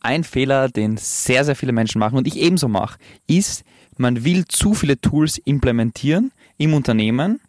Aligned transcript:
Ein 0.00 0.24
Fehler, 0.24 0.68
den 0.68 0.96
sehr, 0.96 1.44
sehr 1.44 1.56
viele 1.56 1.72
Menschen 1.72 1.98
machen 1.98 2.16
und 2.16 2.26
ich 2.26 2.36
ebenso 2.36 2.68
mache, 2.68 2.98
ist, 3.26 3.64
man 3.96 4.24
will 4.24 4.46
zu 4.46 4.74
viele 4.74 5.00
Tools 5.00 5.38
implementieren 5.38 6.32
im 6.56 6.74
Unternehmen 6.74 7.40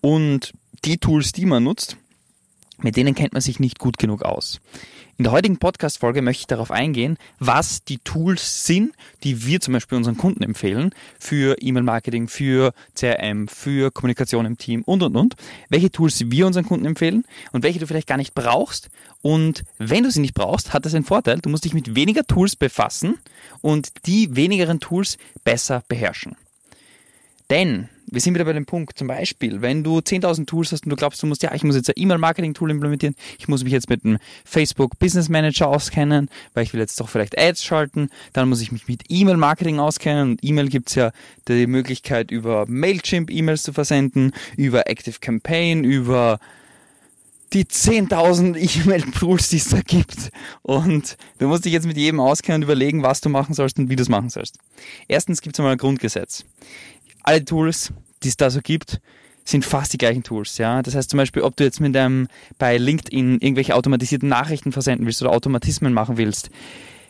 und 0.00 0.52
die 0.84 0.98
Tools, 0.98 1.32
die 1.32 1.44
man 1.44 1.64
nutzt, 1.64 1.96
mit 2.82 2.96
denen 2.96 3.14
kennt 3.14 3.32
man 3.32 3.42
sich 3.42 3.60
nicht 3.60 3.78
gut 3.78 3.98
genug 3.98 4.22
aus. 4.22 4.60
In 5.16 5.24
der 5.24 5.32
heutigen 5.32 5.58
Podcast-Folge 5.58 6.22
möchte 6.22 6.42
ich 6.42 6.46
darauf 6.46 6.70
eingehen, 6.70 7.18
was 7.40 7.82
die 7.82 7.98
Tools 7.98 8.64
sind, 8.66 8.94
die 9.24 9.44
wir 9.44 9.60
zum 9.60 9.74
Beispiel 9.74 9.98
unseren 9.98 10.16
Kunden 10.16 10.44
empfehlen 10.44 10.94
für 11.18 11.56
E-Mail-Marketing, 11.60 12.28
für 12.28 12.72
CRM, 12.94 13.48
für 13.48 13.90
Kommunikation 13.90 14.46
im 14.46 14.58
Team 14.58 14.82
und, 14.82 15.02
und, 15.02 15.16
und. 15.16 15.34
Welche 15.70 15.90
Tools 15.90 16.30
wir 16.30 16.46
unseren 16.46 16.66
Kunden 16.66 16.86
empfehlen 16.86 17.24
und 17.50 17.64
welche 17.64 17.80
du 17.80 17.88
vielleicht 17.88 18.06
gar 18.06 18.16
nicht 18.16 18.32
brauchst. 18.32 18.90
Und 19.20 19.64
wenn 19.78 20.04
du 20.04 20.10
sie 20.12 20.20
nicht 20.20 20.34
brauchst, 20.34 20.72
hat 20.72 20.86
das 20.86 20.94
einen 20.94 21.04
Vorteil. 21.04 21.40
Du 21.40 21.48
musst 21.48 21.64
dich 21.64 21.74
mit 21.74 21.96
weniger 21.96 22.22
Tools 22.22 22.54
befassen 22.54 23.18
und 23.60 24.06
die 24.06 24.36
wenigeren 24.36 24.78
Tools 24.78 25.18
besser 25.42 25.82
beherrschen. 25.88 26.36
Denn 27.50 27.88
wir 28.10 28.20
sind 28.20 28.34
wieder 28.34 28.44
bei 28.44 28.52
dem 28.52 28.66
Punkt, 28.66 28.98
zum 28.98 29.08
Beispiel, 29.08 29.60
wenn 29.60 29.84
du 29.84 29.98
10.000 29.98 30.46
Tools 30.46 30.72
hast 30.72 30.84
und 30.84 30.90
du 30.90 30.96
glaubst, 30.96 31.22
du 31.22 31.26
musst, 31.26 31.42
ja, 31.42 31.54
ich 31.54 31.64
muss 31.64 31.76
jetzt 31.76 31.88
ein 31.88 31.94
E-Mail-Marketing-Tool 31.96 32.70
implementieren, 32.70 33.14
ich 33.38 33.48
muss 33.48 33.64
mich 33.64 33.72
jetzt 33.72 33.88
mit 33.88 34.04
einem 34.04 34.18
Facebook 34.44 34.98
Business 34.98 35.28
Manager 35.28 35.68
auskennen, 35.68 36.28
weil 36.54 36.64
ich 36.64 36.72
will 36.72 36.80
jetzt 36.80 36.98
doch 37.00 37.08
vielleicht 37.08 37.38
Ads 37.38 37.64
schalten, 37.64 38.10
dann 38.32 38.48
muss 38.48 38.60
ich 38.60 38.72
mich 38.72 38.88
mit 38.88 39.02
E-Mail-Marketing 39.08 39.78
auskennen 39.78 40.32
und 40.32 40.44
E-Mail 40.44 40.68
gibt's 40.68 40.94
ja 40.94 41.12
die 41.48 41.66
Möglichkeit, 41.66 42.30
über 42.30 42.66
Mailchimp 42.66 43.30
E-Mails 43.30 43.62
zu 43.62 43.72
versenden, 43.72 44.32
über 44.56 44.88
Active 44.88 45.18
Campaign, 45.20 45.84
über 45.84 46.38
die 47.52 47.64
10.000 47.64 48.56
E-Mail-Tools, 48.84 49.48
die 49.50 49.56
es 49.56 49.68
da 49.68 49.80
gibt. 49.80 50.30
Und 50.62 51.16
du 51.38 51.48
musst 51.48 51.64
dich 51.64 51.72
jetzt 51.72 51.86
mit 51.86 51.96
jedem 51.96 52.20
auskennen 52.20 52.62
und 52.62 52.64
überlegen, 52.64 53.02
was 53.02 53.20
du 53.20 53.28
machen 53.30 53.54
sollst 53.54 53.78
und 53.78 53.88
wie 53.88 53.96
du 53.96 54.02
es 54.02 54.08
machen 54.08 54.28
sollst. 54.28 54.58
Erstens 55.08 55.40
gibt 55.40 55.56
es 55.56 55.60
einmal 55.60 55.72
ein 55.72 55.78
Grundgesetz 55.78 56.44
alle 57.28 57.44
Tools, 57.44 57.92
die 58.22 58.28
es 58.28 58.36
da 58.36 58.50
so 58.50 58.60
gibt, 58.60 59.00
sind 59.44 59.64
fast 59.64 59.92
die 59.92 59.98
gleichen 59.98 60.22
Tools. 60.22 60.58
Ja? 60.58 60.82
Das 60.82 60.94
heißt 60.94 61.10
zum 61.10 61.16
Beispiel, 61.16 61.42
ob 61.42 61.56
du 61.56 61.64
jetzt 61.64 61.80
mit 61.80 61.94
deinem 61.94 62.28
bei 62.58 62.76
LinkedIn 62.76 63.40
irgendwelche 63.40 63.74
automatisierten 63.74 64.28
Nachrichten 64.28 64.72
versenden 64.72 65.06
willst 65.06 65.22
oder 65.22 65.32
Automatismen 65.32 65.92
machen 65.92 66.18
willst, 66.18 66.50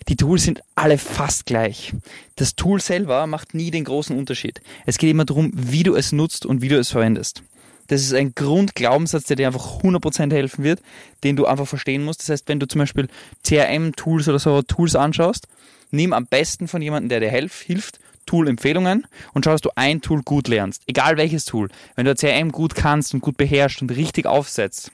die 0.09 0.17
Tools 0.17 0.45
sind 0.45 0.63
alle 0.75 0.97
fast 0.97 1.45
gleich. 1.45 1.93
Das 2.37 2.57
Tool 2.57 2.81
selber 2.81 3.27
macht 3.27 3.55
nie 3.55 3.71
den 3.71 3.85
großen 3.85 4.17
Unterschied. 4.17 4.61
Es 4.87 4.97
geht 4.97 5.11
immer 5.11 5.27
darum, 5.27 5.51
wie 5.55 5.83
du 5.83 5.97
es 5.97 6.13
nutzt 6.13 6.47
und 6.47 6.63
wie 6.63 6.69
du 6.69 6.79
es 6.79 6.91
verwendest. 6.91 7.43
Das 7.89 8.03
ist 8.03 8.15
ein 8.15 8.35
Grundglaubenssatz, 8.35 9.25
der 9.25 9.37
dir 9.37 9.47
einfach 9.47 9.83
100% 9.83 10.33
helfen 10.33 10.63
wird, 10.63 10.81
den 11.25 11.37
du 11.37 11.47
einfach 11.47 11.67
verstehen 11.67 12.05
musst. 12.05 12.21
Das 12.21 12.29
heißt, 12.29 12.49
wenn 12.49 12.61
du 12.61 12.69
zum 12.69 12.81
Beispiel 12.81 13.09
CRM-Tools 13.45 14.29
oder 14.29 14.39
so 14.39 14.63
Tools 14.63 14.95
anschaust, 14.95 15.49
nimm 15.91 16.13
am 16.13 16.27
besten 16.27 16.69
von 16.69 16.83
jemandem, 16.83 17.09
der 17.09 17.21
dir 17.21 17.31
hilft 17.31 17.99
Tool-Empfehlungen 18.29 19.07
und 19.33 19.45
schau, 19.45 19.53
dass 19.53 19.61
du 19.61 19.71
ein 19.75 20.01
Tool 20.01 20.23
gut 20.23 20.49
lernst. 20.49 20.83
Egal 20.87 21.17
welches 21.17 21.45
Tool. 21.47 21.69
Wenn 21.97 22.05
du 22.05 22.15
CRM 22.15 22.53
gut 22.53 22.75
kannst 22.75 23.15
und 23.15 23.21
gut 23.21 23.37
beherrschst 23.37 23.83
und 23.83 23.91
richtig 23.91 24.27
aufsetzt, 24.27 24.93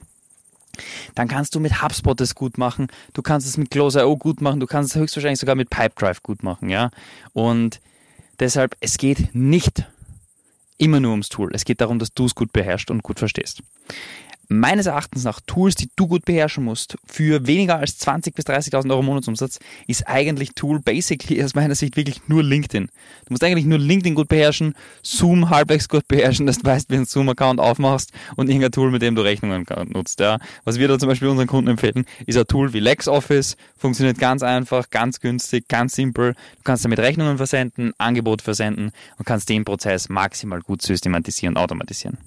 dann 1.14 1.28
kannst 1.28 1.54
du 1.54 1.60
mit 1.60 1.82
HubSpot 1.82 2.20
es 2.20 2.34
gut 2.34 2.58
machen, 2.58 2.88
du 3.12 3.22
kannst 3.22 3.46
es 3.46 3.56
mit 3.56 3.70
Close.io 3.70 4.16
gut 4.16 4.40
machen, 4.40 4.60
du 4.60 4.66
kannst 4.66 4.94
es 4.94 5.00
höchstwahrscheinlich 5.00 5.40
sogar 5.40 5.54
mit 5.54 5.70
Pipedrive 5.70 6.22
gut 6.22 6.42
machen, 6.42 6.68
ja. 6.68 6.90
Und 7.32 7.80
deshalb, 8.40 8.76
es 8.80 8.98
geht 8.98 9.34
nicht 9.34 9.84
immer 10.78 11.00
nur 11.00 11.12
ums 11.12 11.28
Tool. 11.28 11.50
Es 11.52 11.64
geht 11.64 11.80
darum, 11.80 11.98
dass 11.98 12.12
du 12.12 12.26
es 12.26 12.34
gut 12.34 12.52
beherrschst 12.52 12.90
und 12.90 13.02
gut 13.02 13.18
verstehst 13.18 13.62
meines 14.48 14.86
Erachtens 14.86 15.24
nach 15.24 15.40
Tools, 15.46 15.74
die 15.74 15.88
du 15.96 16.06
gut 16.06 16.24
beherrschen 16.24 16.64
musst, 16.64 16.96
für 17.06 17.46
weniger 17.46 17.78
als 17.78 18.00
20.000 18.00 18.34
bis 18.34 18.44
30.000 18.46 18.90
Euro 18.90 19.02
Monatsumsatz, 19.02 19.58
ist 19.86 20.06
eigentlich 20.06 20.50
Tool 20.54 20.80
basically 20.80 21.42
aus 21.42 21.54
meiner 21.54 21.74
Sicht 21.74 21.96
wirklich 21.96 22.28
nur 22.28 22.42
LinkedIn. 22.42 22.86
Du 22.86 23.30
musst 23.30 23.44
eigentlich 23.44 23.64
nur 23.64 23.78
LinkedIn 23.78 24.14
gut 24.14 24.28
beherrschen, 24.28 24.74
Zoom 25.02 25.50
halbwegs 25.50 25.88
gut 25.88 26.06
beherrschen, 26.08 26.46
dass 26.46 26.58
du 26.58 26.64
weißt, 26.64 26.90
wie 26.90 26.94
du 26.94 26.98
einen 26.98 27.06
Zoom-Account 27.06 27.60
aufmachst 27.60 28.12
und 28.36 28.48
irgendein 28.48 28.72
Tool, 28.72 28.90
mit 28.90 29.02
dem 29.02 29.14
du 29.14 29.22
Rechnungen 29.22 29.66
nutzt. 29.88 30.20
Ja. 30.20 30.38
Was 30.64 30.78
wir 30.78 30.88
da 30.88 30.98
zum 30.98 31.08
Beispiel 31.08 31.28
unseren 31.28 31.46
Kunden 31.46 31.70
empfehlen, 31.70 32.04
ist 32.26 32.38
ein 32.38 32.46
Tool 32.46 32.72
wie 32.72 32.80
LexOffice, 32.80 33.56
funktioniert 33.76 34.18
ganz 34.18 34.42
einfach, 34.42 34.90
ganz 34.90 35.20
günstig, 35.20 35.68
ganz 35.68 35.94
simpel. 35.94 36.34
Du 36.34 36.62
kannst 36.64 36.84
damit 36.84 36.98
Rechnungen 36.98 37.36
versenden, 37.36 37.92
Angebot 37.98 38.42
versenden 38.42 38.92
und 39.18 39.24
kannst 39.24 39.48
den 39.48 39.64
Prozess 39.64 40.08
maximal 40.08 40.60
gut 40.60 40.82
systematisieren 40.82 41.56
und 41.56 41.62
automatisieren. 41.62 42.18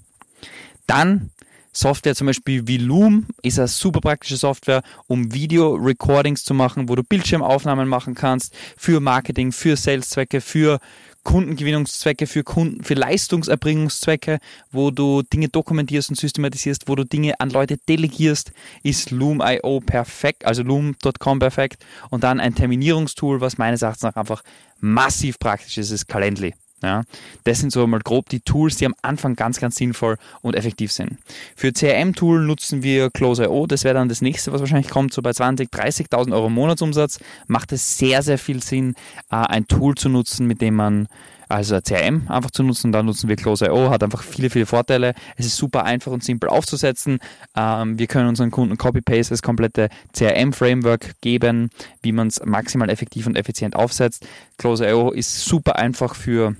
Dann 0.86 1.30
Software 1.78 2.16
zum 2.16 2.26
Beispiel 2.26 2.66
wie 2.66 2.78
Loom 2.78 3.26
ist 3.42 3.60
eine 3.60 3.68
super 3.68 4.00
praktische 4.00 4.36
Software, 4.36 4.82
um 5.06 5.32
Video-Recordings 5.32 6.42
zu 6.42 6.52
machen, 6.52 6.88
wo 6.88 6.96
du 6.96 7.04
Bildschirmaufnahmen 7.04 7.88
machen 7.88 8.16
kannst 8.16 8.52
für 8.76 8.98
Marketing, 8.98 9.52
für 9.52 9.76
Sales-Zwecke, 9.76 10.40
für 10.40 10.80
Kundengewinnungszwecke, 11.22 12.26
für 12.26 12.42
Kunden, 12.42 12.82
für 12.82 12.94
Leistungserbringungszwecke, 12.94 14.40
wo 14.72 14.90
du 14.90 15.22
Dinge 15.22 15.48
dokumentierst 15.50 16.10
und 16.10 16.16
systematisierst, 16.16 16.88
wo 16.88 16.96
du 16.96 17.04
Dinge 17.04 17.38
an 17.38 17.50
Leute 17.50 17.76
delegierst, 17.88 18.50
ist 18.82 19.12
Loom.io 19.12 19.80
perfekt, 19.80 20.46
also 20.46 20.64
Loom.com 20.64 21.38
perfekt. 21.38 21.86
Und 22.10 22.24
dann 22.24 22.40
ein 22.40 22.56
Terminierungstool, 22.56 23.40
was 23.40 23.56
meines 23.56 23.82
Erachtens 23.82 24.02
nach 24.02 24.16
einfach 24.16 24.42
massiv 24.80 25.38
praktisch 25.38 25.78
ist, 25.78 25.92
ist 25.92 26.08
Calendly. 26.08 26.54
Ja, 26.82 27.02
das 27.42 27.58
sind 27.58 27.72
so 27.72 27.84
mal 27.88 27.98
grob 28.00 28.28
die 28.28 28.40
Tools, 28.40 28.76
die 28.76 28.86
am 28.86 28.94
Anfang 29.02 29.34
ganz, 29.34 29.58
ganz 29.58 29.74
sinnvoll 29.76 30.16
und 30.42 30.54
effektiv 30.54 30.92
sind. 30.92 31.18
Für 31.56 31.72
CRM-Tool 31.72 32.44
nutzen 32.44 32.84
wir 32.84 33.10
Close.io. 33.10 33.66
Das 33.66 33.82
wäre 33.82 33.94
dann 33.94 34.08
das 34.08 34.22
nächste, 34.22 34.52
was 34.52 34.60
wahrscheinlich 34.60 34.90
kommt. 34.90 35.12
So 35.12 35.20
bei 35.20 35.30
20.000, 35.30 35.70
30.000 35.70 36.32
Euro 36.32 36.48
Monatsumsatz 36.48 37.18
macht 37.48 37.72
es 37.72 37.98
sehr, 37.98 38.22
sehr 38.22 38.38
viel 38.38 38.62
Sinn, 38.62 38.94
äh, 39.30 39.36
ein 39.36 39.66
Tool 39.66 39.96
zu 39.96 40.08
nutzen, 40.08 40.46
mit 40.46 40.60
dem 40.60 40.76
man 40.76 41.08
also 41.48 41.76
ein 41.76 41.82
CRM 41.82 42.26
einfach 42.28 42.50
zu 42.50 42.62
nutzen. 42.62 42.92
Da 42.92 43.02
nutzen 43.02 43.28
wir 43.28 43.36
Close.io, 43.36 43.90
hat 43.90 44.02
einfach 44.02 44.22
viele, 44.22 44.50
viele 44.50 44.66
Vorteile. 44.66 45.14
Es 45.36 45.46
ist 45.46 45.56
super 45.56 45.84
einfach 45.84 46.12
und 46.12 46.22
simpel 46.22 46.48
aufzusetzen. 46.48 47.18
Ähm, 47.56 47.98
wir 47.98 48.06
können 48.06 48.28
unseren 48.28 48.50
Kunden 48.50 48.76
Copy-Paste 48.76 49.32
das 49.32 49.42
komplette 49.42 49.88
CRM-Framework 50.12 51.20
geben, 51.20 51.70
wie 52.02 52.12
man 52.12 52.28
es 52.28 52.44
maximal 52.44 52.90
effektiv 52.90 53.26
und 53.26 53.36
effizient 53.36 53.74
aufsetzt. 53.74 54.26
Close.io 54.58 55.10
ist 55.10 55.44
super 55.44 55.76
einfach 55.76 56.14
für 56.14 56.54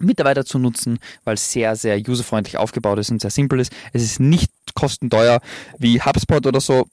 Mitarbeiter 0.00 0.44
zu 0.44 0.58
nutzen, 0.58 0.98
weil 1.24 1.34
es 1.34 1.50
sehr, 1.50 1.76
sehr 1.76 1.98
userfreundlich 2.06 2.56
aufgebaut 2.56 2.98
ist 2.98 3.10
und 3.10 3.20
sehr 3.20 3.30
simpel 3.30 3.60
ist. 3.60 3.72
Es 3.92 4.02
ist 4.02 4.20
nicht 4.20 4.50
kostenteuer 4.74 5.40
wie 5.78 6.00
HubSpot 6.00 6.46
oder 6.46 6.60
so, 6.60 6.86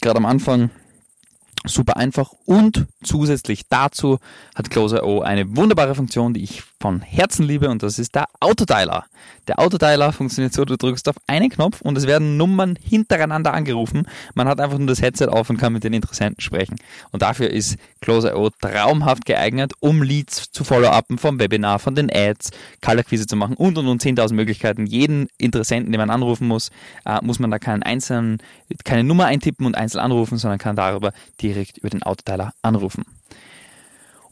gerade 0.00 0.18
am 0.18 0.26
Anfang 0.26 0.70
super 1.64 1.96
einfach 1.96 2.32
und 2.44 2.86
zusätzlich 3.02 3.68
dazu 3.68 4.18
hat 4.54 4.70
Close.io 4.70 5.20
eine 5.22 5.56
wunderbare 5.56 5.94
Funktion, 5.94 6.34
die 6.34 6.42
ich 6.42 6.62
von 6.82 7.00
Herzen 7.00 7.46
liebe 7.46 7.70
und 7.70 7.84
das 7.84 8.00
ist 8.00 8.16
der 8.16 8.26
Autodialer. 8.40 9.04
Der 9.46 9.60
Autodialer 9.60 10.12
funktioniert 10.12 10.52
so, 10.52 10.64
du 10.64 10.76
drückst 10.76 11.08
auf 11.08 11.14
einen 11.28 11.48
Knopf 11.48 11.80
und 11.80 11.96
es 11.96 12.08
werden 12.08 12.36
Nummern 12.36 12.76
hintereinander 12.82 13.54
angerufen. 13.54 14.08
Man 14.34 14.48
hat 14.48 14.58
einfach 14.58 14.78
nur 14.78 14.88
das 14.88 15.00
Headset 15.00 15.28
auf 15.28 15.48
und 15.48 15.58
kann 15.58 15.72
mit 15.72 15.84
den 15.84 15.92
Interessenten 15.92 16.40
sprechen. 16.40 16.76
Und 17.12 17.22
dafür 17.22 17.50
ist 17.50 17.78
Close.io 18.00 18.50
traumhaft 18.60 19.24
geeignet, 19.24 19.74
um 19.78 20.02
Leads 20.02 20.50
zu 20.50 20.64
follow-upen 20.64 21.18
vom 21.18 21.38
Webinar, 21.38 21.78
von 21.78 21.94
den 21.94 22.10
Ads, 22.12 22.50
Kaltakquise 22.80 23.28
zu 23.28 23.36
machen 23.36 23.54
und 23.54 23.78
und 23.78 23.86
und 23.86 24.02
10.000 24.02 24.34
Möglichkeiten. 24.34 24.84
Jeden 24.86 25.28
Interessenten, 25.38 25.92
den 25.92 26.00
man 26.00 26.10
anrufen 26.10 26.48
muss, 26.48 26.70
äh, 27.06 27.20
muss 27.22 27.38
man 27.38 27.52
da 27.52 27.60
keinen 27.60 27.84
einzelnen, 27.84 28.38
keine 28.84 29.04
Nummer 29.04 29.26
eintippen 29.26 29.66
und 29.66 29.76
einzeln 29.76 30.00
anrufen, 30.00 30.36
sondern 30.36 30.58
kann 30.58 30.74
darüber 30.74 31.12
direkt 31.40 31.78
über 31.78 31.90
den 31.90 32.02
Autodialer 32.02 32.54
anrufen. 32.60 33.04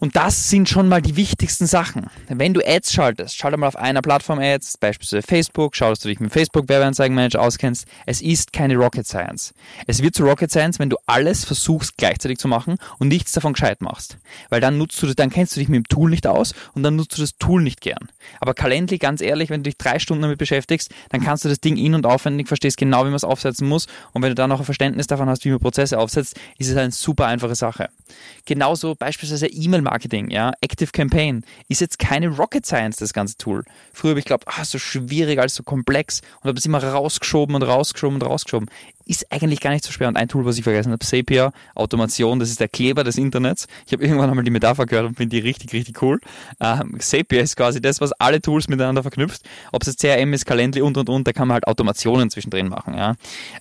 Und 0.01 0.17
das 0.17 0.49
sind 0.49 0.67
schon 0.67 0.89
mal 0.89 1.03
die 1.03 1.17
wichtigsten 1.17 1.67
Sachen. 1.67 2.07
Wenn 2.27 2.55
du 2.55 2.63
Ads 2.67 2.95
schaltest, 2.95 3.37
schalte 3.37 3.59
mal 3.59 3.67
auf 3.69 3.77
einer 3.77 4.01
Plattform 4.01 4.39
Ads, 4.39 4.79
beispielsweise 4.79 5.21
Facebook, 5.23 5.77
schau, 5.77 5.91
dass 5.91 6.01
du 6.01 6.09
dich 6.09 6.21
mit 6.21 6.33
Facebook 6.33 6.71
Werbeanzeigenmanager 6.71 7.43
auskennst. 7.43 7.87
Es 8.07 8.23
ist 8.23 8.55
keine 8.55 8.77
Rocket 8.77 9.07
Science. 9.07 9.53
Es 9.87 10.03
wird 10.03 10.15
zu 10.15 10.25
Rocket 10.25 10.51
Science, 10.51 10.79
wenn 10.79 10.89
du 10.89 10.97
alles 11.05 11.45
versuchst 11.45 11.99
gleichzeitig 11.99 12.39
zu 12.39 12.49
machen 12.49 12.77
und 12.99 13.09
nichts 13.09 13.33
davon 13.33 13.53
gescheit 13.53 13.83
machst. 13.83 14.17
Weil 14.49 14.63
dann 14.63 14.79
nutzt 14.79 15.03
du, 15.03 15.15
dann 15.15 15.29
kennst 15.29 15.55
du 15.55 15.61
dich 15.61 15.69
mit 15.69 15.77
dem 15.77 15.89
Tool 15.89 16.09
nicht 16.09 16.27
aus 16.27 16.55
und 16.73 16.83
dann 16.83 16.97
nutzt 16.97 17.19
du 17.19 17.21
das 17.21 17.37
Tool 17.37 17.63
nicht 17.63 17.83
gern. 17.83 18.09
Aber 18.41 18.55
Calendly, 18.55 18.97
ganz 18.97 19.21
ehrlich, 19.21 19.51
wenn 19.51 19.63
du 19.63 19.69
dich 19.69 19.77
drei 19.77 19.99
Stunden 19.99 20.23
damit 20.23 20.39
beschäftigst, 20.39 20.91
dann 21.11 21.21
kannst 21.21 21.45
du 21.45 21.51
das 21.51 21.61
Ding 21.61 21.77
in- 21.77 21.95
und 21.95 22.07
aufwendig, 22.07 22.49
verstehst 22.49 22.79
genau, 22.79 23.01
wie 23.01 23.11
man 23.11 23.17
es 23.17 23.25
aufsetzen 23.25 23.69
muss. 23.69 23.87
Und 24.13 24.23
wenn 24.23 24.31
du 24.31 24.35
dann 24.35 24.49
noch 24.49 24.61
ein 24.61 24.65
Verständnis 24.65 25.09
davon 25.09 25.29
hast, 25.29 25.45
wie 25.45 25.51
man 25.51 25.61
Prozesse 25.61 25.99
aufsetzt, 25.99 26.41
ist 26.57 26.71
es 26.71 26.77
eine 26.79 26.91
super 26.91 27.27
einfache 27.27 27.55
Sache. 27.55 27.91
Genauso 28.47 28.95
beispielsweise 28.95 29.47
E-Mail 29.47 29.83
Marketing, 29.91 30.31
ja, 30.31 30.53
Active 30.61 30.93
Campaign 30.93 31.43
ist 31.69 31.81
jetzt 31.81 31.99
keine 31.99 32.29
Rocket 32.29 32.65
Science, 32.65 32.99
das 32.99 33.13
ganze 33.13 33.37
Tool. 33.37 33.65
Früher 33.93 34.11
habe 34.11 34.21
ich 34.21 34.25
geglaubt, 34.25 34.45
ah, 34.47 34.65
so 34.65 34.79
schwierig, 34.79 35.41
alles 35.41 35.57
so 35.57 35.65
komplex 35.65 36.21
und 36.43 36.49
habe 36.49 36.59
es 36.59 36.65
immer 36.65 36.83
rausgeschoben 36.83 37.57
und 37.57 37.63
rausgeschoben 37.65 38.15
und 38.15 38.23
rausgeschoben 38.23 38.71
ist 39.11 39.33
eigentlich 39.33 39.59
gar 39.59 39.73
nicht 39.73 39.85
so 39.85 39.91
schwer. 39.91 40.07
Und 40.07 40.17
ein 40.17 40.29
Tool, 40.29 40.45
was 40.45 40.57
ich 40.57 40.63
vergessen 40.63 40.93
habe, 40.93 41.05
Zapier, 41.05 41.53
Automation, 41.75 42.39
das 42.39 42.51
ist 42.51 42.61
der 42.61 42.69
Kleber 42.69 43.03
des 43.03 43.19
Internets. 43.19 43.67
Ich 43.85 43.93
habe 43.93 44.05
irgendwann 44.05 44.31
einmal 44.31 44.45
die 44.45 44.53
Metapher 44.53 44.87
gehört 44.87 45.07
und 45.07 45.17
finde 45.17 45.35
die 45.35 45.43
richtig, 45.43 45.73
richtig 45.73 46.01
cool. 46.01 46.21
Ähm, 46.61 46.97
Zapier 47.01 47.41
ist 47.41 47.57
quasi 47.57 47.83
das, 47.83 48.01
was 48.01 48.13
alle 48.13 48.41
Tools 48.41 48.69
miteinander 48.69 49.03
verknüpft. 49.03 49.43
Ob 49.73 49.83
es 49.83 49.89
jetzt 49.89 50.01
CRM 50.01 50.33
ist, 50.33 50.47
Calendly 50.47 50.83
und, 50.83 50.97
und, 50.97 51.09
und, 51.09 51.27
da 51.27 51.33
kann 51.33 51.49
man 51.49 51.55
halt 51.55 51.67
Automationen 51.67 52.31
zwischendrin 52.31 52.69
machen. 52.69 52.95
Ja. 52.95 53.17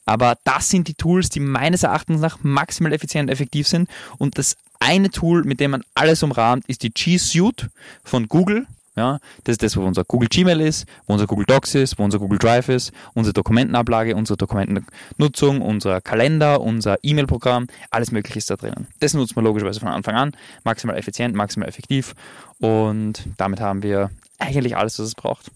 Aber 0.06 0.38
das 0.44 0.70
sind 0.70 0.88
die 0.88 0.94
Tools, 0.94 1.30
die 1.30 1.40
meines 1.40 1.82
Erachtens 1.82 2.22
nach 2.22 2.38
maximal 2.44 2.94
effizient 2.94 3.30
und 3.30 3.34
effektiv 3.34 3.68
sind. 3.68 3.90
Und 4.20 4.38
das 4.38 4.56
eine 4.80 5.10
Tool, 5.10 5.44
mit 5.44 5.60
dem 5.60 5.72
man 5.72 5.84
alles 5.94 6.24
umrahmt, 6.24 6.66
ist 6.68 6.84
die 6.84 6.92
G 6.92 7.18
Suite 7.18 7.70
von 8.04 8.28
Google. 8.28 8.66
Ja, 8.96 9.20
das 9.46 9.54
ist 9.54 9.64
das, 9.64 9.78
wo 9.78 9.86
unser 9.86 10.04
Google 10.04 10.28
Gmail 10.28 10.60
ist, 10.60 10.86
wo 11.08 11.14
unser 11.14 11.26
Google 11.26 11.46
Docs 11.46 11.76
ist, 11.76 11.98
wo 11.98 12.04
unser 12.04 12.20
Google 12.20 12.38
Drive 12.38 12.68
ist, 12.68 12.92
unsere 13.14 13.34
Dokumentenablage, 13.34 14.14
unsere 14.14 14.36
Dokumentennutzung, 14.36 15.62
unser 15.62 16.02
Kalender, 16.02 16.60
unser 16.60 16.98
E-Mail-Programm, 17.02 17.68
alles 17.92 18.12
Mögliche 18.12 18.40
ist 18.40 18.50
da 18.50 18.58
drinnen. 18.58 18.88
Das 19.00 19.14
nutzt 19.14 19.38
man 19.38 19.46
logischerweise 19.46 19.80
von 19.80 19.88
Anfang 19.88 20.16
an, 20.16 20.32
maximal 20.66 20.98
effizient, 20.98 21.34
maximal 21.34 21.70
effektiv 21.70 22.14
und 22.60 23.24
damit 23.38 23.62
haben 23.62 23.84
wir 23.84 24.10
eigentlich 24.38 24.76
alles, 24.76 25.00
was 25.00 25.08
es 25.08 25.16
braucht. 25.16 25.50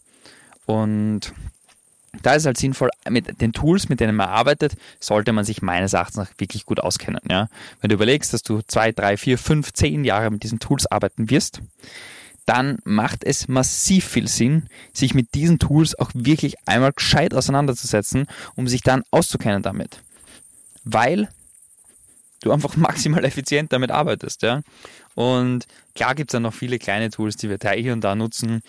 Und 0.65 1.33
da 2.21 2.36
ist 2.36 2.45
halt 2.45 2.57
sinnvoll, 2.57 2.89
mit 3.10 3.42
den 3.42 3.54
Tools, 3.54 3.89
mit 3.89 4.00
denen 4.00 4.15
man 4.15 4.30
arbeitet, 4.30 4.75
sollte 5.00 5.33
man 5.33 5.45
sich 5.45 5.62
meines 5.62 5.94
Erachtens 5.94 6.18
nach 6.18 6.30
wirklich 6.38 6.65
gut 6.65 6.80
auskennen. 6.80 7.21
Ja? 7.30 7.50
Wenn 7.81 7.89
du 7.89 7.95
überlegst, 7.95 8.33
dass 8.33 8.44
du 8.44 8.62
zwei, 8.68 8.92
drei, 8.92 9.18
vier, 9.18 9.38
fünf, 9.38 9.74
zehn 9.74 10.06
Jahre 10.06 10.30
mit 10.30 10.44
diesen 10.44 10.60
Tools 10.60 10.86
arbeiten 10.86 11.30
wirst, 11.30 11.62
dann 12.45 12.77
macht 12.83 13.24
es 13.24 13.48
massiv 13.48 14.06
viel 14.06 14.27
Sinn, 14.27 14.68
sich 14.92 15.13
mit 15.13 15.33
diesen 15.33 15.60
Tools 15.60 15.98
auch 15.98 16.12
wirklich 16.13 16.56
einmal 16.68 16.92
gescheit 16.92 17.33
auseinanderzusetzen, 17.33 18.27
um 18.56 18.68
sich 18.68 18.81
dann 18.81 19.04
auszukennen 19.12 19.63
damit. 19.63 20.01
Weil 20.83 21.30
du 22.42 22.51
einfach 22.51 22.75
maximal 22.75 23.24
effizient 23.25 23.74
damit 23.74 23.92
arbeitest. 23.92 24.44
Ja? 24.44 24.62
Und 25.15 25.65
klar 25.95 26.15
gibt 26.15 26.30
es 26.30 26.33
dann 26.33 26.44
noch 26.44 26.54
viele 26.54 26.80
kleine 26.80 27.10
Tools, 27.10 27.38
die 27.38 27.50
wir 27.50 27.57
da 27.57 27.71
hier 27.71 27.94
und 27.94 28.01
da 28.01 28.15
nutzen. 28.15 28.62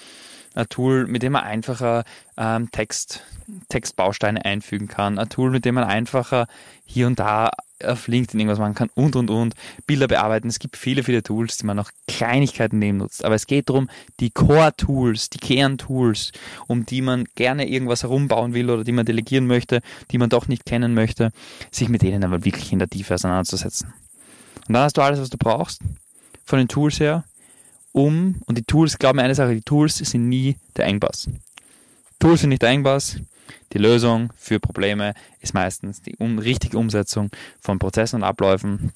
Ein 0.55 0.69
Tool, 0.69 1.07
mit 1.07 1.23
dem 1.23 1.33
man 1.33 1.45
einfacher 1.45 2.05
ähm, 2.37 2.71
Text, 2.71 3.25
Textbausteine 3.69 4.45
einfügen 4.45 4.89
kann. 4.89 5.19
Ein 5.19 5.29
Tool, 5.29 5.51
mit 5.51 5.65
dem 5.65 5.75
man 5.75 5.85
einfacher 5.85 6.47
hier 6.85 7.07
und 7.07 7.19
da 7.19 7.51
auf 7.83 8.07
LinkedIn 8.09 8.39
irgendwas 8.41 8.59
machen 8.59 8.75
kann 8.75 8.91
und 8.95 9.17
und 9.17 9.31
und. 9.31 9.55
Bilder 9.87 10.07
bearbeiten. 10.07 10.49
Es 10.49 10.59
gibt 10.59 10.77
viele, 10.77 11.03
viele 11.03 11.23
Tools, 11.23 11.59
die 11.59 11.67
man 11.67 11.77
noch 11.77 11.91
Kleinigkeiten 12.07 12.79
nehmen 12.79 12.99
nutzt. 12.99 13.25
Aber 13.25 13.35
es 13.35 13.47
geht 13.47 13.69
darum, 13.69 13.91
die 14.21 14.31
Core-Tools, 14.31 15.31
die 15.31 15.39
Kern-Tools, 15.39 16.33
um 16.67 16.87
die 16.87 17.03
man 17.03 17.25
gerne 17.35 17.69
irgendwas 17.69 18.03
herumbauen 18.03 18.55
will 18.55 18.71
oder 18.71 18.85
die 18.85 18.93
man 18.93 19.07
delegieren 19.07 19.47
möchte, 19.47 19.81
die 20.11 20.19
man 20.19 20.31
doch 20.31 20.49
nicht 20.49 20.65
kennen 20.65 20.95
möchte, 20.95 21.31
sich 21.71 21.89
mit 21.89 22.03
denen 22.03 22.25
aber 22.25 22.45
wirklich 22.45 22.73
in 22.73 22.79
der 22.79 22.89
Tiefe 22.89 23.15
auseinanderzusetzen. 23.15 23.93
Und 24.69 24.75
dann 24.75 24.85
hast 24.85 24.97
du 24.97 25.03
alles, 25.03 25.21
was 25.21 25.31
du 25.31 25.37
brauchst, 25.37 25.81
von 26.45 26.59
den 26.59 26.69
Tools 26.69 27.01
her, 27.01 27.25
um, 27.95 28.43
und 28.47 28.59
die 28.59 28.65
Tools, 28.65 28.99
glaub 28.99 29.15
mir 29.15 29.23
eine 29.23 29.35
Sache, 29.35 29.55
die 29.55 29.63
Tools 29.63 29.97
sind 29.97 30.29
nie 30.29 30.57
der 30.77 30.87
Engpass. 30.87 31.31
Tools 32.19 32.41
sind 32.41 32.51
nicht 32.51 32.63
der 32.63 32.71
Engpass, 32.71 33.19
die 33.73 33.79
Lösung 33.79 34.33
für 34.37 34.59
Probleme 34.59 35.15
ist 35.41 35.55
meistens 35.55 36.03
die 36.03 36.17
um, 36.17 36.39
richtige 36.39 36.77
Umsetzung 36.77 37.31
von 37.61 37.79
Prozessen 37.79 38.17
und 38.17 38.25
Abläufen 38.25 38.93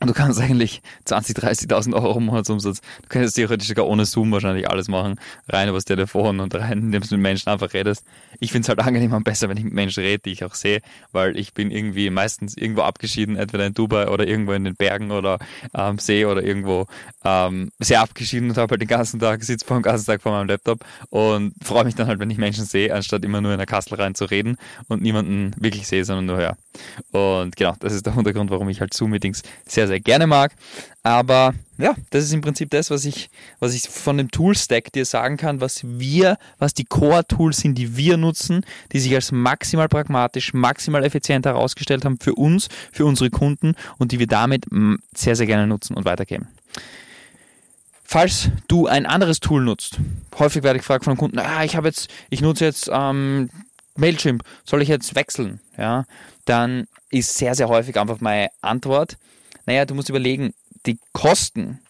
und 0.00 0.08
du 0.08 0.12
kannst 0.12 0.38
eigentlich 0.40 0.82
20, 1.06 1.36
30.000 1.36 1.94
Euro 1.94 2.20
Monatsumsatz, 2.20 2.80
du 2.80 3.08
könntest 3.08 3.36
theoretisch 3.36 3.68
sogar 3.68 3.86
ohne 3.86 4.04
Zoom 4.04 4.30
wahrscheinlich 4.30 4.68
alles 4.68 4.88
machen, 4.88 5.18
rein 5.48 5.70
übers 5.70 5.86
Telefon 5.86 6.40
und 6.40 6.54
rein, 6.54 6.78
indem 6.78 7.02
du 7.02 7.14
mit 7.14 7.22
Menschen 7.22 7.48
einfach 7.48 7.72
redest. 7.72 8.04
Ich 8.38 8.52
finde 8.52 8.66
es 8.66 8.68
halt 8.68 8.80
angenehm 8.80 9.14
und 9.14 9.24
besser, 9.24 9.48
wenn 9.48 9.56
ich 9.56 9.64
mit 9.64 9.72
Menschen 9.72 10.02
rede, 10.02 10.22
die 10.24 10.32
ich 10.32 10.44
auch 10.44 10.54
sehe, 10.54 10.80
weil 11.12 11.38
ich 11.38 11.54
bin 11.54 11.70
irgendwie 11.70 12.10
meistens 12.10 12.56
irgendwo 12.56 12.82
abgeschieden, 12.82 13.36
entweder 13.36 13.64
in 13.64 13.72
Dubai 13.72 14.08
oder 14.08 14.26
irgendwo 14.26 14.52
in 14.52 14.64
den 14.64 14.76
Bergen 14.76 15.10
oder 15.10 15.38
am 15.72 15.98
See 15.98 16.26
oder 16.26 16.42
irgendwo 16.42 16.86
ähm, 17.24 17.70
sehr 17.78 18.02
abgeschieden 18.02 18.50
und 18.50 18.58
habe 18.58 18.72
halt 18.72 18.82
den 18.82 18.88
ganzen 18.88 19.18
Tag, 19.18 19.42
sitze 19.44 19.64
vor 19.64 19.78
dem 19.78 19.82
ganzen 19.82 20.04
Tag 20.04 20.20
vor 20.20 20.32
meinem 20.32 20.48
Laptop 20.48 20.84
und 21.08 21.54
freue 21.62 21.84
mich 21.84 21.94
dann 21.94 22.06
halt, 22.06 22.18
wenn 22.18 22.30
ich 22.30 22.38
Menschen 22.38 22.66
sehe, 22.66 22.94
anstatt 22.94 23.24
immer 23.24 23.40
nur 23.40 23.52
in 23.52 23.58
der 23.58 23.66
Kassel 23.66 23.94
rein 23.94 24.14
zu 24.14 24.26
reden 24.26 24.58
und 24.88 25.00
niemanden 25.00 25.52
wirklich 25.58 25.86
sehe, 25.86 26.04
sondern 26.04 26.26
nur 26.26 26.36
höre. 26.36 26.56
Und 27.12 27.56
genau, 27.56 27.74
das 27.80 27.94
ist 27.94 28.04
der 28.04 28.14
Hintergrund, 28.14 28.50
warum 28.50 28.68
ich 28.68 28.80
halt 28.80 28.92
Zoom-Meetings 28.92 29.42
sehr, 29.66 29.85
sehr 29.86 30.00
gerne 30.00 30.26
mag. 30.26 30.52
Aber 31.02 31.54
ja, 31.78 31.94
das 32.10 32.24
ist 32.24 32.32
im 32.32 32.40
Prinzip 32.40 32.70
das, 32.70 32.90
was 32.90 33.04
ich, 33.04 33.30
was 33.60 33.74
ich 33.74 33.82
von 33.88 34.16
dem 34.16 34.30
Tool-Stack 34.30 34.92
dir 34.92 35.04
sagen 35.04 35.36
kann, 35.36 35.60
was 35.60 35.82
wir, 35.84 36.38
was 36.58 36.74
die 36.74 36.84
Core-Tools 36.84 37.58
sind, 37.58 37.76
die 37.76 37.96
wir 37.96 38.16
nutzen, 38.16 38.64
die 38.92 38.98
sich 38.98 39.14
als 39.14 39.30
maximal 39.30 39.88
pragmatisch, 39.88 40.54
maximal 40.54 41.04
effizient 41.04 41.46
herausgestellt 41.46 42.04
haben 42.04 42.18
für 42.18 42.34
uns, 42.34 42.68
für 42.92 43.04
unsere 43.04 43.30
Kunden 43.30 43.74
und 43.98 44.12
die 44.12 44.18
wir 44.18 44.26
damit 44.26 44.64
sehr, 45.14 45.36
sehr 45.36 45.46
gerne 45.46 45.66
nutzen 45.66 45.94
und 45.94 46.04
weitergeben. 46.04 46.48
Falls 48.08 48.50
du 48.68 48.86
ein 48.86 49.04
anderes 49.04 49.40
Tool 49.40 49.64
nutzt, 49.64 49.98
häufig 50.38 50.62
werde 50.62 50.76
ich 50.76 50.82
gefragt 50.82 51.04
von 51.04 51.16
Kunden, 51.16 51.40
ah, 51.40 51.64
ich 51.64 51.76
habe 51.76 51.88
jetzt, 51.88 52.08
ich 52.30 52.40
nutze 52.40 52.64
jetzt 52.64 52.88
ähm, 52.92 53.50
Mailchimp, 53.96 54.44
soll 54.64 54.80
ich 54.80 54.88
jetzt 54.88 55.14
wechseln? 55.16 55.60
Ja, 55.76 56.04
dann 56.44 56.86
ist 57.10 57.34
sehr, 57.34 57.54
sehr 57.54 57.68
häufig 57.68 57.98
einfach 57.98 58.20
meine 58.20 58.48
Antwort, 58.60 59.18
naja, 59.66 59.84
du 59.84 59.94
musst 59.94 60.08
überlegen, 60.08 60.54
die 60.86 60.98
Kosten, 61.12 61.80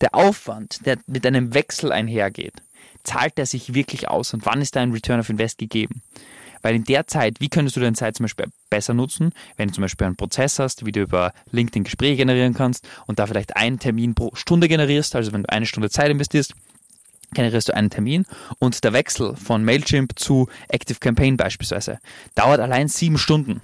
der 0.00 0.14
Aufwand, 0.14 0.86
der 0.86 0.98
mit 1.06 1.26
einem 1.26 1.52
Wechsel 1.52 1.92
einhergeht, 1.92 2.54
zahlt 3.02 3.36
der 3.36 3.46
sich 3.46 3.74
wirklich 3.74 4.08
aus 4.08 4.32
und 4.32 4.46
wann 4.46 4.62
ist 4.62 4.76
da 4.76 4.80
ein 4.80 4.92
Return 4.92 5.20
of 5.20 5.28
Invest 5.28 5.58
gegeben? 5.58 6.02
Weil 6.62 6.76
in 6.76 6.84
der 6.84 7.06
Zeit, 7.06 7.40
wie 7.40 7.50
könntest 7.50 7.76
du 7.76 7.80
deine 7.80 7.94
Zeit 7.94 8.16
zum 8.16 8.24
Beispiel 8.24 8.46
besser 8.70 8.94
nutzen, 8.94 9.32
wenn 9.56 9.68
du 9.68 9.74
zum 9.74 9.82
Beispiel 9.82 10.06
einen 10.06 10.16
Prozess 10.16 10.58
hast, 10.58 10.86
wie 10.86 10.92
du 10.92 11.02
über 11.02 11.34
LinkedIn 11.50 11.84
Gespräche 11.84 12.16
generieren 12.16 12.54
kannst 12.54 12.88
und 13.06 13.18
da 13.18 13.26
vielleicht 13.26 13.54
einen 13.56 13.78
Termin 13.78 14.14
pro 14.14 14.34
Stunde 14.34 14.66
generierst, 14.66 15.14
also 15.14 15.32
wenn 15.32 15.42
du 15.42 15.50
eine 15.50 15.66
Stunde 15.66 15.90
Zeit 15.90 16.10
investierst, 16.10 16.54
generierst 17.34 17.68
du 17.68 17.74
einen 17.74 17.90
Termin 17.90 18.24
und 18.58 18.82
der 18.82 18.94
Wechsel 18.94 19.36
von 19.36 19.62
Mailchimp 19.62 20.18
zu 20.18 20.48
Active 20.68 21.00
Campaign 21.00 21.36
beispielsweise 21.36 21.98
dauert 22.34 22.60
allein 22.60 22.88
sieben 22.88 23.18
Stunden. 23.18 23.60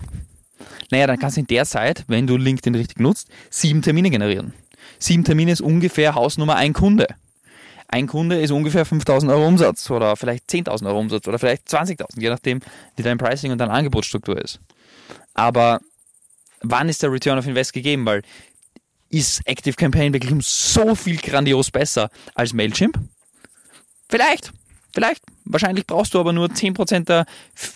Naja, 0.91 1.07
dann 1.07 1.19
kannst 1.19 1.37
du 1.37 1.41
in 1.41 1.47
der 1.47 1.65
Zeit, 1.65 2.05
wenn 2.09 2.27
du 2.27 2.37
LinkedIn 2.37 2.75
richtig 2.75 3.01
nutzt, 3.01 3.29
sieben 3.51 3.83
Termine 3.83 4.11
generieren. 4.11 4.53
Sieben 4.99 5.25
Termine 5.25 5.53
ist 5.53 5.61
ungefähr 5.61 6.15
Hausnummer 6.15 6.57
ein 6.57 6.73
Kunde. 6.73 7.07
Ein 7.89 8.07
Kunde 8.07 8.41
ist 8.41 8.53
ungefähr 8.53 8.85
5000 8.85 9.33
Euro 9.33 9.47
Umsatz 9.47 9.91
oder 9.91 10.17
vielleicht 10.17 10.49
10.000 10.49 10.87
Euro 10.87 11.01
Umsatz 11.01 11.27
oder 11.27 11.39
vielleicht 11.39 11.67
20.000, 11.69 12.21
je 12.21 12.29
nachdem, 12.29 12.61
wie 12.97 13.03
dein 13.03 13.19
Pricing 13.19 13.51
und 13.51 13.59
deine 13.59 13.73
Angebotsstruktur 13.73 14.41
ist. 14.41 14.61
Aber 15.35 15.81
wann 16.63 16.89
ist 16.89 17.03
der 17.03 17.11
Return 17.11 17.39
of 17.39 17.47
Invest 17.47 17.73
gegeben? 17.73 18.07
Weil 18.07 18.23
ist 19.09 19.41
Active 19.45 19.75
Campaign 19.75 20.13
wirklich 20.13 20.31
um 20.33 20.41
so 20.41 20.95
viel 20.95 21.17
grandios 21.17 21.71
besser 21.71 22.11
als 22.35 22.53
Mailchimp? 22.53 22.97
Vielleicht. 24.09 24.53
Vielleicht. 24.93 25.23
Wahrscheinlich 25.53 25.87
brauchst 25.87 26.15
du 26.15 26.21
aber 26.21 26.33
nur 26.33 26.49
10% 26.49 27.05
der, 27.05 27.27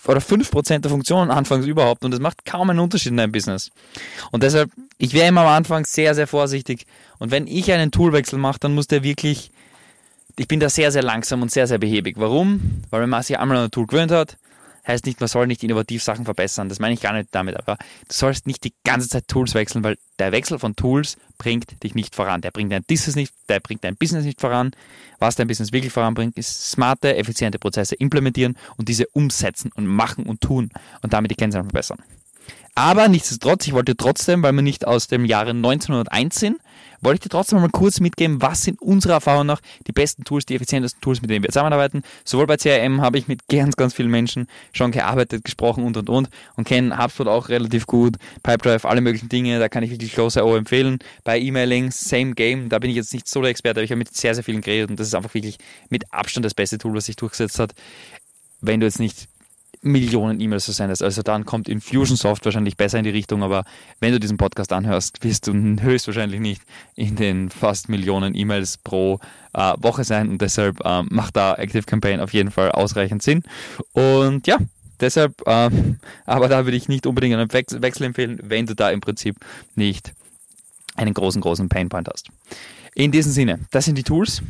oder 0.06 0.20
5% 0.20 0.78
der 0.78 0.90
Funktionen 0.90 1.30
anfangs 1.30 1.66
überhaupt 1.66 2.04
und 2.04 2.10
das 2.10 2.20
macht 2.20 2.44
kaum 2.44 2.70
einen 2.70 2.78
Unterschied 2.78 3.10
in 3.10 3.16
deinem 3.16 3.32
Business. 3.32 3.70
Und 4.30 4.42
deshalb, 4.42 4.70
ich 4.98 5.12
wäre 5.12 5.28
immer 5.28 5.42
am 5.42 5.48
Anfang 5.48 5.84
sehr, 5.84 6.14
sehr 6.14 6.26
vorsichtig. 6.26 6.86
Und 7.18 7.30
wenn 7.30 7.46
ich 7.46 7.70
einen 7.72 7.90
Toolwechsel 7.90 8.38
mache, 8.38 8.60
dann 8.60 8.74
muss 8.74 8.86
der 8.86 9.02
wirklich, 9.02 9.50
ich 10.36 10.48
bin 10.48 10.60
da 10.60 10.68
sehr, 10.68 10.92
sehr 10.92 11.02
langsam 11.02 11.42
und 11.42 11.50
sehr, 11.50 11.66
sehr 11.66 11.78
behäbig. 11.78 12.16
Warum? 12.18 12.82
Weil 12.90 13.02
wenn 13.02 13.10
man 13.10 13.22
sich 13.22 13.38
einmal 13.38 13.56
an 13.58 13.64
ein 13.64 13.70
Tool 13.70 13.86
gewöhnt 13.86 14.10
hat, 14.12 14.36
heißt 14.86 15.06
nicht, 15.06 15.20
man 15.20 15.28
soll 15.28 15.46
nicht 15.46 15.62
innovativ 15.62 16.02
Sachen 16.02 16.24
verbessern. 16.24 16.68
Das 16.68 16.78
meine 16.78 16.94
ich 16.94 17.00
gar 17.00 17.12
nicht 17.12 17.28
damit, 17.32 17.56
aber 17.56 17.76
du 17.76 18.14
sollst 18.14 18.46
nicht 18.46 18.64
die 18.64 18.74
ganze 18.84 19.08
Zeit 19.08 19.28
Tools 19.28 19.54
wechseln, 19.54 19.84
weil 19.84 19.96
der 20.18 20.32
Wechsel 20.32 20.58
von 20.58 20.76
Tools 20.76 21.16
bringt 21.38 21.82
dich 21.82 21.94
nicht 21.94 22.14
voran. 22.14 22.40
Der 22.40 22.50
bringt 22.50 22.72
dein 22.72 22.84
Business 22.84 23.16
nicht, 23.16 23.32
der 23.48 23.60
bringt 23.60 23.84
dein 23.84 23.96
Business 23.96 24.24
nicht 24.24 24.40
voran. 24.40 24.72
Was 25.18 25.36
dein 25.36 25.48
Business 25.48 25.72
wirklich 25.72 25.92
voranbringt, 25.92 26.36
ist 26.36 26.70
smarte, 26.70 27.16
effiziente 27.16 27.58
Prozesse 27.58 27.94
implementieren 27.94 28.56
und 28.76 28.88
diese 28.88 29.06
umsetzen 29.08 29.70
und 29.74 29.86
machen 29.86 30.26
und 30.26 30.40
tun 30.40 30.70
und 31.02 31.12
damit 31.12 31.30
die 31.30 31.36
Kennzahlen 31.36 31.66
verbessern. 31.66 31.98
Aber 32.74 33.08
nichtsdestotrotz, 33.08 33.66
ich 33.66 33.72
wollte 33.72 33.96
trotzdem, 33.96 34.42
weil 34.42 34.52
wir 34.52 34.62
nicht 34.62 34.86
aus 34.86 35.06
dem 35.06 35.24
Jahre 35.24 35.50
1901 35.50 36.34
sind, 36.34 36.58
wollte 37.04 37.16
ich 37.16 37.20
dir 37.20 37.28
trotzdem 37.28 37.60
mal 37.60 37.68
kurz 37.68 38.00
mitgeben, 38.00 38.40
was 38.40 38.62
sind 38.62 38.80
unserer 38.80 39.14
Erfahrung 39.14 39.46
nach 39.46 39.60
die 39.86 39.92
besten 39.92 40.24
Tools, 40.24 40.46
die 40.46 40.54
effizientesten 40.54 41.00
Tools, 41.00 41.20
mit 41.20 41.30
denen 41.30 41.42
wir 41.42 41.50
zusammenarbeiten. 41.50 42.02
Sowohl 42.24 42.46
bei 42.46 42.56
CRM 42.56 43.00
habe 43.02 43.18
ich 43.18 43.28
mit 43.28 43.46
ganz, 43.48 43.76
ganz 43.76 43.94
vielen 43.94 44.10
Menschen 44.10 44.46
schon 44.72 44.90
gearbeitet, 44.90 45.44
gesprochen 45.44 45.84
und 45.84 45.96
und 45.96 46.08
und 46.08 46.28
und 46.56 46.64
kenne 46.64 46.96
HubSpot 46.96 47.28
auch 47.28 47.48
relativ 47.48 47.86
gut, 47.86 48.16
Pipedrive, 48.42 48.88
alle 48.88 49.00
möglichen 49.00 49.28
Dinge, 49.28 49.58
da 49.58 49.68
kann 49.68 49.82
ich 49.82 49.90
wirklich 49.90 50.12
Close.io 50.12 50.56
empfehlen. 50.56 50.98
Bei 51.24 51.38
E-Mailing, 51.38 51.90
same 51.90 52.34
game, 52.34 52.68
da 52.68 52.78
bin 52.78 52.90
ich 52.90 52.96
jetzt 52.96 53.12
nicht 53.12 53.28
so 53.28 53.40
der 53.40 53.50
Experte, 53.50 53.80
aber 53.80 53.84
ich 53.84 53.90
habe 53.90 53.98
mit 53.98 54.14
sehr, 54.14 54.34
sehr 54.34 54.44
vielen 54.44 54.60
geredet 54.60 54.90
und 54.90 54.98
das 54.98 55.08
ist 55.08 55.14
einfach 55.14 55.34
wirklich 55.34 55.58
mit 55.90 56.12
Abstand 56.12 56.44
das 56.44 56.54
beste 56.54 56.78
Tool, 56.78 56.94
was 56.94 57.06
sich 57.06 57.16
durchgesetzt 57.16 57.58
hat. 57.58 57.74
Wenn 58.60 58.80
du 58.80 58.86
jetzt 58.86 58.98
nicht 59.00 59.28
Millionen 59.84 60.40
E-Mails 60.40 60.64
versendest. 60.64 61.02
Also 61.02 61.22
dann 61.22 61.44
kommt 61.44 61.68
Infusionsoft 61.68 62.44
wahrscheinlich 62.44 62.76
besser 62.76 62.98
in 62.98 63.04
die 63.04 63.10
Richtung, 63.10 63.42
aber 63.42 63.64
wenn 64.00 64.12
du 64.12 64.20
diesen 64.20 64.36
Podcast 64.36 64.72
anhörst, 64.72 65.22
wirst 65.22 65.46
du 65.46 65.52
höchstwahrscheinlich 65.52 66.40
nicht 66.40 66.62
in 66.96 67.16
den 67.16 67.50
fast 67.50 67.88
Millionen 67.88 68.34
E-Mails 68.34 68.78
pro 68.78 69.20
äh, 69.52 69.74
Woche 69.78 70.04
sein 70.04 70.28
und 70.30 70.40
deshalb 70.40 70.80
äh, 70.84 71.02
macht 71.04 71.36
da 71.36 71.54
Active 71.54 71.84
Campaign 71.84 72.20
auf 72.20 72.32
jeden 72.32 72.50
Fall 72.50 72.72
ausreichend 72.72 73.22
Sinn. 73.22 73.42
Und 73.92 74.46
ja, 74.46 74.58
deshalb, 75.00 75.46
äh, 75.46 75.70
aber 76.26 76.48
da 76.48 76.64
würde 76.64 76.76
ich 76.76 76.88
nicht 76.88 77.06
unbedingt 77.06 77.36
einen 77.36 77.52
Wechsel 77.52 78.04
empfehlen, 78.04 78.40
wenn 78.42 78.66
du 78.66 78.74
da 78.74 78.90
im 78.90 79.00
Prinzip 79.00 79.36
nicht 79.74 80.12
einen 80.96 81.14
großen, 81.14 81.40
großen 81.40 81.68
Painpoint 81.68 82.08
hast. 82.12 82.28
In 82.94 83.10
diesem 83.10 83.32
Sinne, 83.32 83.60
das 83.70 83.84
sind 83.84 83.98
die 83.98 84.04
Tools. 84.04 84.42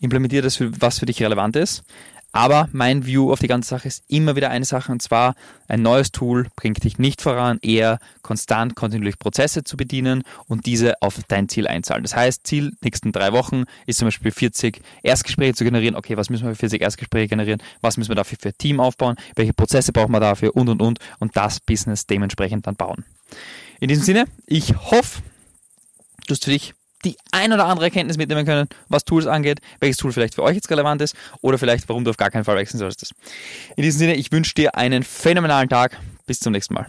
Implementiere 0.00 0.42
das, 0.42 0.58
was 0.60 0.98
für 0.98 1.06
dich 1.06 1.22
relevant 1.22 1.54
ist 1.54 1.84
Aber 2.32 2.68
mein 2.72 3.04
View 3.04 3.30
auf 3.30 3.40
die 3.40 3.46
ganze 3.46 3.68
Sache 3.68 3.86
ist 3.86 4.04
immer 4.08 4.36
wieder 4.36 4.48
eine 4.50 4.64
Sache 4.64 4.90
und 4.90 5.02
zwar 5.02 5.34
ein 5.68 5.82
neues 5.82 6.12
Tool 6.12 6.46
bringt 6.56 6.82
dich 6.82 6.98
nicht 6.98 7.20
voran, 7.20 7.58
eher 7.60 7.98
konstant, 8.22 8.74
kontinuierlich 8.74 9.18
Prozesse 9.18 9.64
zu 9.64 9.76
bedienen 9.76 10.22
und 10.46 10.64
diese 10.64 11.00
auf 11.02 11.20
dein 11.28 11.50
Ziel 11.50 11.66
einzahlen. 11.66 12.02
Das 12.02 12.16
heißt, 12.16 12.46
Ziel 12.46 12.72
nächsten 12.80 13.12
drei 13.12 13.32
Wochen 13.32 13.64
ist 13.86 13.98
zum 13.98 14.06
Beispiel 14.06 14.30
40 14.30 14.80
Erstgespräche 15.02 15.54
zu 15.54 15.64
generieren. 15.64 15.94
Okay, 15.94 16.16
was 16.16 16.30
müssen 16.30 16.46
wir 16.46 16.54
für 16.54 16.60
40 16.60 16.80
Erstgespräche 16.80 17.28
generieren? 17.28 17.62
Was 17.82 17.98
müssen 17.98 18.10
wir 18.10 18.16
dafür 18.16 18.38
für 18.40 18.52
Team 18.54 18.80
aufbauen? 18.80 19.16
Welche 19.36 19.52
Prozesse 19.52 19.92
brauchen 19.92 20.12
wir 20.12 20.20
dafür? 20.20 20.56
Und, 20.56 20.70
und, 20.70 20.80
und. 20.80 20.98
Und 21.18 21.36
das 21.36 21.60
Business 21.60 22.06
dementsprechend 22.06 22.66
dann 22.66 22.76
bauen. 22.76 23.04
In 23.80 23.88
diesem 23.88 24.04
Sinne, 24.04 24.24
ich 24.46 24.74
hoffe, 24.74 25.22
du 26.26 26.34
hast 26.34 26.44
für 26.44 26.50
dich 26.50 26.72
die 27.04 27.16
ein 27.30 27.52
oder 27.52 27.66
andere 27.66 27.86
Erkenntnis 27.86 28.16
mitnehmen 28.16 28.44
können, 28.44 28.68
was 28.88 29.04
Tools 29.04 29.26
angeht, 29.26 29.60
welches 29.80 29.96
Tool 29.96 30.12
vielleicht 30.12 30.34
für 30.34 30.42
euch 30.42 30.54
jetzt 30.54 30.70
relevant 30.70 31.02
ist 31.02 31.16
oder 31.40 31.58
vielleicht, 31.58 31.88
warum 31.88 32.04
du 32.04 32.10
auf 32.10 32.16
gar 32.16 32.30
keinen 32.30 32.44
Fall 32.44 32.56
wechseln 32.56 32.78
solltest. 32.78 33.12
In 33.76 33.82
diesem 33.82 33.98
Sinne, 33.98 34.14
ich 34.14 34.32
wünsche 34.32 34.54
dir 34.54 34.76
einen 34.76 35.02
phänomenalen 35.02 35.68
Tag. 35.68 35.98
Bis 36.26 36.38
zum 36.38 36.52
nächsten 36.52 36.74
Mal. 36.74 36.86